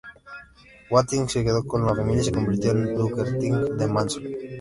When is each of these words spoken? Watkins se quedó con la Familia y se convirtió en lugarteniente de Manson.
Watkins 0.89 1.31
se 1.31 1.43
quedó 1.43 1.63
con 1.63 1.85
la 1.85 1.93
Familia 1.93 2.23
y 2.23 2.25
se 2.25 2.31
convirtió 2.31 2.71
en 2.71 2.97
lugarteniente 2.97 3.75
de 3.75 3.87
Manson. 3.87 4.23